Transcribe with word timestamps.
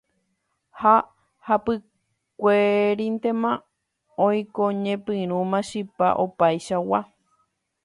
ha 0.79 0.95
hapykuérintema 1.47 3.51
oikóñepyrũma 4.27 5.57
chipa 5.69 6.07
opaichagua 6.23 6.99